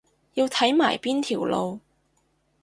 [0.33, 1.79] 要睇埋邊條路